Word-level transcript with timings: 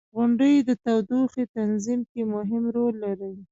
•غونډۍ 0.15 0.55
د 0.67 0.69
تودوخې 0.83 1.43
تنظیم 1.57 2.01
کې 2.11 2.21
مهم 2.33 2.63
رول 2.75 2.93
لري. 3.05 3.33